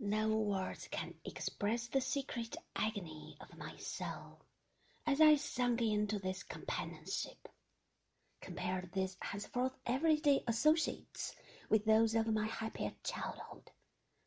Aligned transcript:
No 0.00 0.28
words 0.28 0.86
can 0.86 1.14
express 1.24 1.88
the 1.88 2.00
secret 2.00 2.56
agony 2.76 3.36
of 3.40 3.58
my 3.58 3.76
soul 3.78 4.44
as 5.04 5.20
I 5.20 5.34
sunk 5.34 5.82
into 5.82 6.20
this 6.20 6.44
companionship. 6.44 7.48
Compared 8.40 8.92
these 8.92 9.16
henceforth 9.20 9.72
everyday 9.86 10.44
associates 10.46 11.34
with 11.68 11.84
those 11.84 12.14
of 12.14 12.28
my 12.32 12.46
happier 12.46 12.92
childhood, 13.02 13.72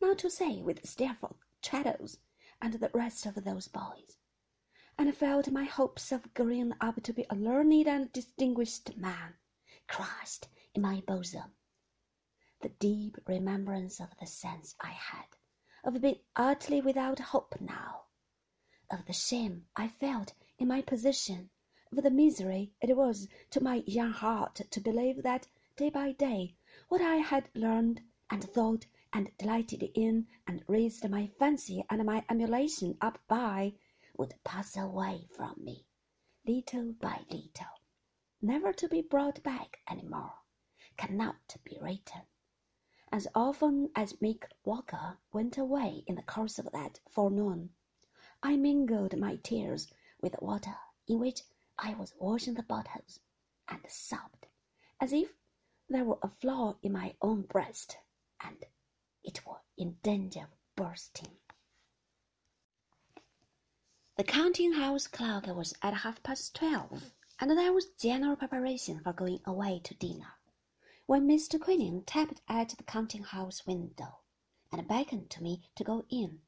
not 0.00 0.18
to 0.20 0.30
say 0.30 0.62
with 0.62 0.86
Steerforth, 0.86 1.44
Traddles, 1.62 2.18
and 2.62 2.74
the 2.74 2.90
rest 2.94 3.26
of 3.26 3.34
those 3.42 3.66
boys, 3.66 4.18
and 4.96 5.16
felt 5.16 5.50
my 5.50 5.64
hopes 5.64 6.12
of 6.12 6.32
growing 6.32 6.74
up 6.80 7.02
to 7.02 7.12
be 7.12 7.26
a 7.28 7.34
learned 7.34 7.88
and 7.88 8.12
distinguished 8.12 8.96
man 8.96 9.34
crushed 9.88 10.46
in 10.74 10.82
my 10.82 11.00
bosom. 11.00 11.56
The 12.60 12.68
deep 12.68 13.18
remembrance 13.26 14.00
of 14.00 14.16
the 14.20 14.26
sense 14.26 14.76
I 14.80 14.90
had 14.90 15.35
of 15.86 16.00
being 16.00 16.18
utterly 16.34 16.80
without 16.80 17.20
hope 17.20 17.54
now, 17.60 18.02
of 18.90 19.06
the 19.06 19.12
shame 19.12 19.68
I 19.76 19.86
felt 19.86 20.34
in 20.58 20.66
my 20.66 20.82
position, 20.82 21.48
of 21.92 22.02
the 22.02 22.10
misery 22.10 22.72
it 22.80 22.96
was 22.96 23.28
to 23.50 23.62
my 23.62 23.84
young 23.86 24.10
heart 24.10 24.56
to 24.68 24.80
believe 24.80 25.22
that 25.22 25.46
day 25.76 25.88
by 25.88 26.10
day 26.10 26.56
what 26.88 27.00
I 27.00 27.18
had 27.18 27.48
learned 27.54 28.02
and 28.28 28.42
thought 28.42 28.86
and 29.12 29.30
delighted 29.38 29.84
in 29.94 30.26
and 30.44 30.64
raised 30.66 31.08
my 31.08 31.28
fancy 31.38 31.84
and 31.88 32.04
my 32.04 32.24
emulation 32.28 32.98
up 33.00 33.20
by 33.28 33.74
would 34.18 34.34
pass 34.42 34.76
away 34.76 35.28
from 35.36 35.54
me, 35.62 35.86
little 36.44 36.94
by 36.94 37.24
little, 37.30 37.80
never 38.42 38.72
to 38.72 38.88
be 38.88 39.02
brought 39.02 39.40
back 39.44 39.78
any 39.86 40.04
more, 40.08 40.34
cannot 40.96 41.56
be 41.62 41.78
written. 41.80 42.22
As 43.16 43.26
often 43.34 43.90
as 43.94 44.12
Mick 44.20 44.44
Walker 44.62 45.16
went 45.32 45.56
away 45.56 46.04
in 46.06 46.16
the 46.16 46.22
course 46.22 46.58
of 46.58 46.70
that 46.72 47.00
forenoon, 47.08 47.74
I 48.42 48.58
mingled 48.58 49.16
my 49.18 49.36
tears 49.36 49.90
with 50.20 50.32
the 50.32 50.44
water 50.44 50.76
in 51.06 51.18
which 51.18 51.40
I 51.78 51.94
was 51.94 52.12
washing 52.18 52.52
the 52.52 52.62
bottles, 52.62 53.20
and 53.68 53.80
sobbed 53.88 54.48
as 55.00 55.14
if 55.14 55.32
there 55.88 56.04
were 56.04 56.18
a 56.22 56.28
flaw 56.28 56.76
in 56.82 56.92
my 56.92 57.16
own 57.22 57.40
breast, 57.46 57.96
and 58.38 58.62
it 59.24 59.46
were 59.46 59.62
in 59.78 59.94
danger 60.02 60.42
of 60.42 60.50
bursting. 60.76 61.38
The 64.16 64.24
counting 64.24 64.74
house 64.74 65.06
clock 65.06 65.46
was 65.46 65.72
at 65.80 65.94
half 65.94 66.22
past 66.22 66.54
twelve, 66.54 67.14
and 67.40 67.50
there 67.52 67.72
was 67.72 67.86
general 67.98 68.36
preparation 68.36 69.00
for 69.00 69.14
going 69.14 69.40
away 69.46 69.80
to 69.84 69.94
dinner 69.94 70.35
when 71.08 71.28
Mr. 71.28 71.56
Quinion 71.56 72.02
tapped 72.04 72.42
at 72.48 72.70
the 72.70 72.82
counting 72.82 73.22
house 73.22 73.64
window 73.64 74.18
and 74.72 74.88
beckoned 74.88 75.30
to 75.30 75.40
me 75.40 75.62
to 75.76 75.84
go 75.84 76.04
in. 76.08 76.42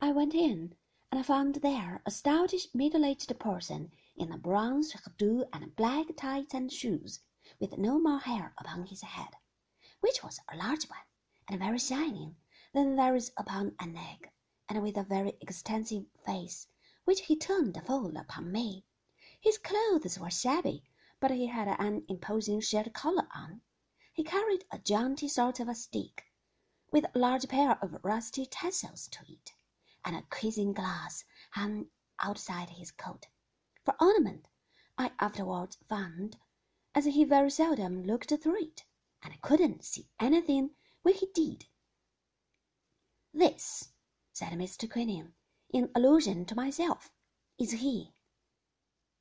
I 0.00 0.10
went 0.10 0.34
in 0.34 0.74
and 1.12 1.20
I 1.20 1.22
found 1.22 1.54
there 1.56 2.02
a 2.04 2.10
stoutish 2.10 2.74
middle-aged 2.74 3.38
person 3.38 3.92
in 4.16 4.32
a 4.32 4.38
brown 4.38 4.82
surtout 4.82 5.48
and 5.52 5.76
black 5.76 6.06
tights 6.16 6.52
and 6.52 6.70
shoes, 6.72 7.20
with 7.60 7.78
no 7.78 8.00
more 8.00 8.18
hair 8.18 8.52
upon 8.58 8.86
his 8.86 9.02
head, 9.02 9.36
which 10.00 10.20
was 10.24 10.40
a 10.48 10.56
large 10.56 10.88
one 10.90 10.98
and 11.48 11.60
very 11.60 11.78
shining 11.78 12.34
than 12.72 12.96
there 12.96 13.14
is 13.14 13.30
upon 13.36 13.76
an 13.78 13.96
egg, 13.96 14.28
and 14.68 14.82
with 14.82 14.96
a 14.96 15.04
very 15.04 15.38
extensive 15.40 16.06
face, 16.24 16.66
which 17.04 17.20
he 17.20 17.36
turned 17.36 17.80
full 17.86 18.16
upon 18.16 18.50
me. 18.50 18.84
His 19.40 19.58
clothes 19.58 20.18
were 20.18 20.28
shabby, 20.30 20.82
but 21.20 21.30
he 21.30 21.46
had 21.46 21.68
an 21.68 22.04
imposing 22.08 22.60
shirt 22.60 22.92
collar 22.92 23.28
on, 23.32 23.62
he 24.16 24.24
carried 24.24 24.64
a 24.70 24.78
jaunty 24.78 25.28
sort 25.28 25.60
of 25.60 25.68
a 25.68 25.74
stick, 25.74 26.32
with 26.90 27.04
a 27.04 27.18
large 27.18 27.46
pair 27.48 27.72
of 27.82 28.02
rusty 28.02 28.46
tassels 28.46 29.08
to 29.08 29.22
it, 29.30 29.52
and 30.06 30.16
a 30.16 30.22
quizzing 30.30 30.72
glass 30.72 31.22
hung 31.50 31.90
outside 32.20 32.70
his 32.70 32.90
coat, 32.90 33.26
for 33.84 33.94
ornament, 34.00 34.48
I 34.96 35.12
afterwards 35.20 35.76
found, 35.86 36.38
as 36.94 37.04
he 37.04 37.24
very 37.24 37.50
seldom 37.50 38.04
looked 38.04 38.30
through 38.30 38.64
it, 38.64 38.86
and 39.22 39.38
couldn't 39.42 39.84
see 39.84 40.08
anything 40.18 40.74
when 41.02 41.12
he 41.12 41.26
did. 41.34 41.66
This, 43.34 43.92
said 44.32 44.54
Mr. 44.54 44.90
Quinion, 44.90 45.34
in 45.68 45.90
allusion 45.94 46.46
to 46.46 46.54
myself, 46.54 47.12
is 47.58 47.72
he. 47.72 48.14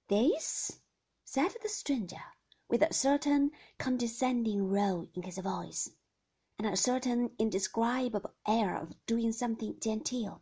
This, 0.08 0.80
said 1.26 1.54
the 1.62 1.68
stranger 1.68 2.24
with 2.68 2.82
a 2.82 2.94
certain 2.94 3.52
condescending 3.78 4.68
roll 4.70 5.08
in 5.14 5.24
his 5.24 5.38
voice, 5.38 5.92
and 6.58 6.68
a 6.68 6.76
certain 6.76 7.30
indescribable 7.38 8.34
air 8.48 8.76
of 8.76 8.94
doing 9.06 9.32
something 9.32 9.80
genteel, 9.80 10.42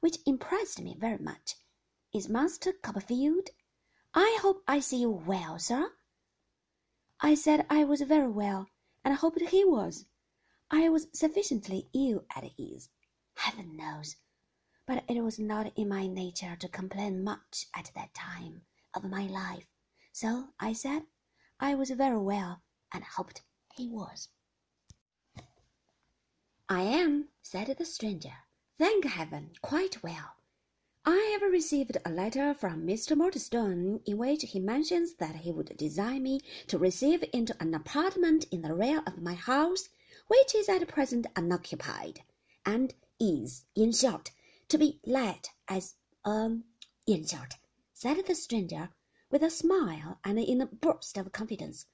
which 0.00 0.18
impressed 0.26 0.80
me 0.80 0.94
very 0.98 1.18
much. 1.18 1.56
Is 2.12 2.28
Master 2.28 2.72
Copperfield? 2.72 3.50
I 4.14 4.38
hope 4.40 4.62
I 4.68 4.80
see 4.80 4.98
you 4.98 5.10
well, 5.10 5.58
sir. 5.58 5.90
I 7.20 7.34
said 7.34 7.66
I 7.68 7.84
was 7.84 8.02
very 8.02 8.28
well, 8.28 8.68
and 9.04 9.12
I 9.12 9.16
hoped 9.16 9.40
he 9.40 9.64
was. 9.64 10.06
I 10.70 10.88
was 10.88 11.08
sufficiently 11.12 11.88
ill 11.92 12.24
at 12.36 12.44
ease, 12.56 12.88
heaven 13.34 13.76
knows, 13.76 14.16
but 14.86 15.04
it 15.08 15.20
was 15.22 15.38
not 15.38 15.72
in 15.76 15.88
my 15.88 16.06
nature 16.06 16.56
to 16.56 16.68
complain 16.68 17.24
much 17.24 17.66
at 17.74 17.90
that 17.94 18.14
time 18.14 18.62
of 18.94 19.04
my 19.04 19.26
life. 19.26 19.66
So 20.12 20.50
I 20.60 20.72
said 20.72 21.02
I 21.60 21.74
was 21.74 21.90
very 21.90 22.18
well, 22.18 22.62
and 22.92 23.04
hoped 23.04 23.42
he 23.74 23.88
was. 23.88 24.28
I 26.68 26.82
am, 26.82 27.28
said 27.42 27.74
the 27.76 27.84
stranger, 27.84 28.34
thank 28.78 29.04
heaven, 29.04 29.52
quite 29.62 30.02
well. 30.02 30.36
I 31.04 31.36
have 31.38 31.42
received 31.52 31.98
a 32.04 32.10
letter 32.10 32.54
from 32.54 32.86
Mr. 32.86 33.16
Murdstone 33.16 34.00
in 34.06 34.16
which 34.16 34.42
he 34.42 34.58
mentions 34.58 35.14
that 35.16 35.36
he 35.36 35.52
would 35.52 35.76
desire 35.76 36.18
me 36.18 36.40
to 36.66 36.78
receive 36.78 37.22
into 37.32 37.54
an 37.60 37.74
apartment 37.74 38.46
in 38.50 38.62
the 38.62 38.74
rear 38.74 39.02
of 39.06 39.20
my 39.20 39.34
house, 39.34 39.90
which 40.28 40.54
is 40.54 40.68
at 40.68 40.88
present 40.88 41.26
unoccupied, 41.36 42.22
and 42.64 42.94
is, 43.20 43.66
in 43.76 43.92
short, 43.92 44.30
to 44.68 44.78
be 44.78 44.98
let 45.04 45.50
as 45.68 45.94
um, 46.24 46.64
in 47.06 47.26
short, 47.26 47.58
said 47.92 48.24
the 48.26 48.34
stranger, 48.34 48.88
with 49.34 49.42
a 49.42 49.50
smile 49.50 50.20
and 50.22 50.38
in 50.38 50.60
a 50.60 50.66
burst 50.66 51.18
of 51.18 51.32
confidence. 51.32 51.86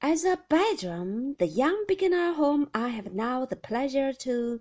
As 0.00 0.24
a 0.24 0.42
bedroom, 0.48 1.36
the 1.38 1.46
young 1.46 1.84
beginner 1.86 2.32
whom 2.32 2.70
I 2.72 2.88
have 2.88 3.12
now 3.12 3.44
the 3.44 3.56
pleasure 3.56 4.14
to 4.14 4.58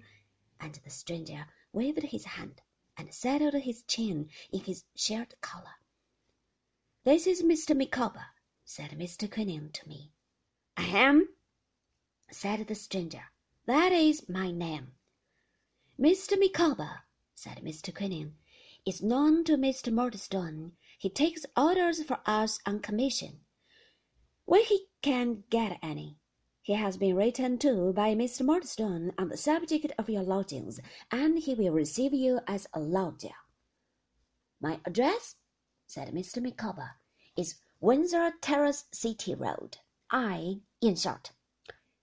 and 0.59 0.75
the 0.83 0.89
stranger 0.89 1.45
waved 1.71 2.03
his 2.03 2.25
hand 2.25 2.61
and 2.97 3.13
settled 3.13 3.53
his 3.53 3.83
chin 3.83 4.29
in 4.51 4.59
his 4.59 4.83
shirt 4.93 5.35
collar. 5.39 5.75
This 7.05 7.27
is 7.27 7.43
Mr. 7.43 7.77
Micawber, 7.77 8.25
said 8.65 8.91
Mr. 8.91 9.29
Quinion 9.29 9.71
to 9.71 9.87
me. 9.87 10.11
Ahem, 10.75 11.29
said 12.29 12.67
the 12.67 12.75
stranger. 12.75 13.23
That 13.67 13.93
is 13.93 14.27
my 14.27 14.51
name. 14.51 14.95
Mr. 15.97 16.37
Micawber, 16.37 17.03
said 17.35 17.61
Mr. 17.63 17.93
Quinion, 17.93 18.33
is 18.85 19.01
known 19.01 19.45
to 19.45 19.55
Mr. 19.55 19.93
Murdstone 19.93 20.73
he 21.01 21.09
takes 21.09 21.47
orders 21.57 22.03
for 22.03 22.19
us 22.27 22.59
on 22.63 22.79
commission, 22.79 23.39
when 24.45 24.63
he 24.65 24.85
can 25.01 25.43
get 25.49 25.79
any. 25.81 26.19
He 26.61 26.73
has 26.73 26.95
been 26.95 27.15
written 27.15 27.57
to 27.57 27.91
by 27.91 28.13
Mr. 28.13 28.45
Murdstone 28.45 29.11
on 29.17 29.29
the 29.29 29.35
subject 29.35 29.91
of 29.97 30.11
your 30.11 30.21
lodgings, 30.21 30.79
and 31.09 31.39
he 31.39 31.55
will 31.55 31.73
receive 31.73 32.13
you 32.13 32.39
as 32.47 32.67
a 32.75 32.79
lodger. 32.79 33.33
My 34.61 34.79
address, 34.85 35.37
said 35.87 36.13
Mr. 36.13 36.39
Micawber, 36.39 36.91
is 37.35 37.55
Windsor 37.79 38.33
Terrace 38.39 38.85
City 38.91 39.33
Road. 39.33 39.79
I, 40.11 40.61
in 40.81 40.95
short, 40.95 41.31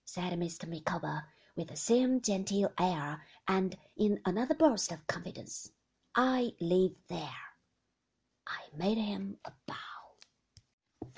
said 0.03 0.33
Mr. 0.33 0.67
Micawber, 0.67 1.23
with 1.55 1.69
the 1.69 1.77
same 1.77 2.19
genteel 2.19 2.73
air, 2.77 3.21
and 3.47 3.77
in 3.95 4.19
another 4.25 4.55
burst 4.55 4.91
of 4.91 5.07
confidence, 5.07 5.71
I 6.15 6.51
live 6.59 6.95
there. 7.07 7.48
I 8.51 8.75
made 8.75 8.97
him 8.97 9.37
a 9.45 9.51
bow. 9.67 11.11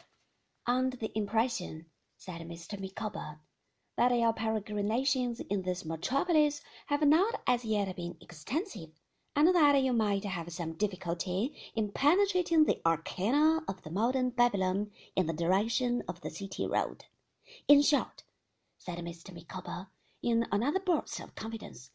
Under 0.65 0.97
the 0.97 1.17
impression, 1.17 1.85
said 2.17 2.41
Mr. 2.41 2.77
Micawber, 2.77 3.39
that 3.95 4.11
your 4.11 4.33
peregrinations 4.33 5.39
in 5.39 5.61
this 5.61 5.85
metropolis 5.85 6.61
have 6.87 7.07
not 7.07 7.41
as 7.47 7.63
yet 7.63 7.95
been 7.95 8.17
extensive, 8.19 8.89
and 9.33 9.47
that 9.55 9.81
you 9.81 9.93
might 9.93 10.25
have 10.25 10.51
some 10.51 10.73
difficulty 10.73 11.55
in 11.73 11.93
penetrating 11.93 12.65
the 12.65 12.81
arcana 12.85 13.63
of 13.65 13.81
the 13.83 13.91
modern 13.91 14.31
Babylon 14.31 14.91
in 15.15 15.27
the 15.27 15.33
direction 15.33 16.03
of 16.09 16.19
the 16.19 16.29
City 16.29 16.67
Road. 16.67 17.05
In 17.69 17.81
short, 17.81 18.25
said 18.77 18.97
Mr. 18.97 19.33
Micawber, 19.33 19.87
in 20.21 20.47
another 20.51 20.81
burst 20.81 21.21
of 21.21 21.33
confidence, 21.35 21.91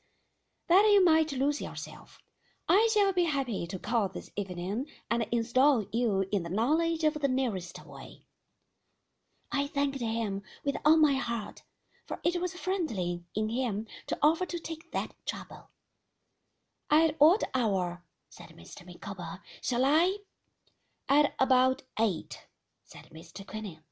that 0.68 0.90
you 0.90 1.04
might 1.04 1.32
lose 1.32 1.60
yourself 1.60 2.22
I 2.68 2.88
shall 2.92 3.12
be 3.12 3.24
happy 3.24 3.64
to 3.68 3.78
call 3.78 4.08
this 4.08 4.30
evening 4.34 4.88
and 5.08 5.24
install 5.30 5.86
you 5.92 6.26
in 6.32 6.42
the 6.42 6.48
knowledge 6.48 7.04
of 7.04 7.14
the 7.14 7.28
nearest 7.28 7.86
way. 7.86 8.26
I 9.52 9.68
thanked 9.68 10.00
him 10.00 10.42
with 10.64 10.76
all 10.84 10.96
my 10.96 11.14
heart, 11.14 11.62
for 12.06 12.18
it 12.24 12.40
was 12.40 12.54
friendly 12.54 13.24
in 13.36 13.50
him 13.50 13.86
to 14.08 14.18
offer 14.20 14.46
to 14.46 14.58
take 14.58 14.90
that 14.90 15.14
trouble, 15.24 15.70
At 16.90 17.20
what 17.20 17.44
hour? 17.54 18.02
said 18.28 18.48
Mr. 18.48 18.84
Micawber. 18.84 19.42
Shall 19.60 19.84
I? 19.84 20.18
At 21.08 21.36
about 21.38 21.82
eight, 22.00 22.48
said 22.82 23.10
Mr. 23.12 23.46
Quinion. 23.46 23.84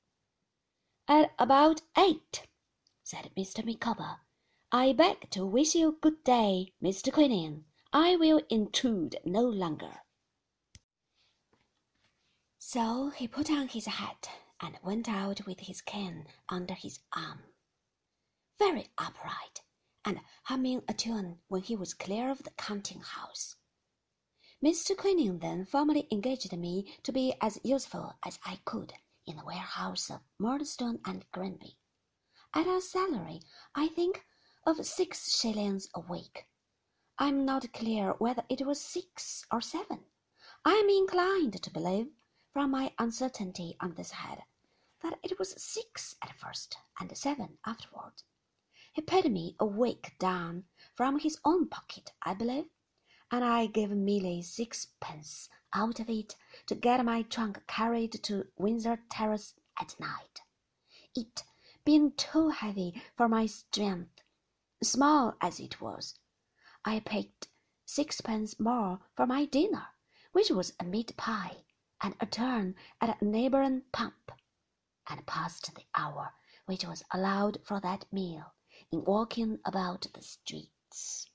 At 1.06 1.32
about 1.38 1.82
eight, 1.96 2.48
said 3.04 3.30
Mr. 3.36 3.64
Micawber. 3.64 4.18
I 4.72 4.92
beg 4.92 5.30
to 5.30 5.46
wish 5.46 5.76
you 5.76 5.96
good 6.00 6.24
day, 6.24 6.72
Mr. 6.82 7.12
Quinion. 7.12 7.62
I 7.96 8.16
will 8.16 8.42
intrude 8.48 9.20
no 9.24 9.42
longer. 9.42 10.02
So 12.58 13.10
he 13.10 13.28
put 13.28 13.48
on 13.52 13.68
his 13.68 13.86
hat 13.86 14.28
and 14.58 14.76
went 14.82 15.08
out 15.08 15.46
with 15.46 15.60
his 15.60 15.80
cane 15.80 16.26
under 16.48 16.74
his 16.74 16.98
arm, 17.12 17.44
very 18.58 18.88
upright, 18.98 19.62
and 20.04 20.20
humming 20.42 20.82
a 20.88 20.92
tune 20.92 21.38
when 21.46 21.62
he 21.62 21.76
was 21.76 21.94
clear 21.94 22.30
of 22.32 22.42
the 22.42 22.50
counting 22.50 23.00
house. 23.00 23.54
Mr. 24.60 24.96
Quinion 24.96 25.40
then 25.40 25.64
formally 25.64 26.08
engaged 26.10 26.52
me 26.52 26.92
to 27.04 27.12
be 27.12 27.32
as 27.40 27.60
useful 27.62 28.12
as 28.24 28.40
I 28.44 28.56
could 28.64 28.92
in 29.24 29.36
the 29.36 29.44
warehouse 29.44 30.10
of 30.10 30.20
Murdstone 30.40 30.98
and 31.04 31.24
Grinby, 31.30 31.78
at 32.52 32.66
a 32.66 32.80
salary, 32.80 33.42
I 33.72 33.86
think, 33.86 34.26
of 34.66 34.84
six 34.84 35.38
shillings 35.38 35.88
a 35.94 36.00
week. 36.00 36.48
I 37.16 37.28
am 37.28 37.44
not 37.44 37.72
clear 37.72 38.14
whether 38.18 38.44
it 38.48 38.66
was 38.66 38.80
six 38.80 39.46
or 39.52 39.60
seven. 39.60 40.04
I 40.64 40.72
am 40.72 40.88
inclined 40.88 41.62
to 41.62 41.70
believe, 41.70 42.08
from 42.52 42.72
my 42.72 42.92
uncertainty 42.98 43.76
on 43.78 43.94
this 43.94 44.10
head, 44.10 44.42
that 45.00 45.20
it 45.22 45.38
was 45.38 45.62
six 45.62 46.16
at 46.22 46.36
first 46.36 46.76
and 46.98 47.16
seven 47.16 47.58
afterward. 47.64 48.24
He 48.92 49.00
paid 49.00 49.30
me 49.30 49.54
a 49.60 49.64
week 49.64 50.16
down 50.18 50.64
from 50.94 51.20
his 51.20 51.38
own 51.44 51.68
pocket, 51.68 52.12
I 52.20 52.34
believe, 52.34 52.66
and 53.30 53.44
I 53.44 53.66
gave 53.66 53.90
Mealy 53.90 54.42
sixpence 54.42 55.48
out 55.72 56.00
of 56.00 56.10
it 56.10 56.34
to 56.66 56.74
get 56.74 57.04
my 57.04 57.22
trunk 57.22 57.64
carried 57.68 58.24
to 58.24 58.48
Windsor 58.56 59.00
Terrace 59.08 59.54
at 59.80 59.94
night. 60.00 60.40
It 61.14 61.44
being 61.84 62.12
too 62.12 62.48
heavy 62.48 63.00
for 63.16 63.28
my 63.28 63.46
strength, 63.46 64.20
small 64.82 65.36
as 65.40 65.60
it 65.60 65.80
was, 65.80 66.18
I 66.86 67.00
paid 67.00 67.32
sixpence 67.86 68.60
more 68.60 69.00
for 69.14 69.26
my 69.26 69.46
dinner, 69.46 69.86
which 70.32 70.50
was 70.50 70.74
a 70.78 70.84
meat 70.84 71.16
pie 71.16 71.64
and 72.02 72.14
a 72.20 72.26
turn 72.26 72.74
at 73.00 73.22
a 73.22 73.24
neighbouring 73.24 73.84
pump, 73.90 74.30
and 75.08 75.26
passed 75.26 75.74
the 75.74 75.84
hour 75.94 76.34
which 76.66 76.84
was 76.84 77.02
allowed 77.10 77.58
for 77.64 77.80
that 77.80 78.12
meal 78.12 78.52
in 78.92 79.02
walking 79.04 79.60
about 79.64 80.06
the 80.12 80.20
streets. 80.22 81.26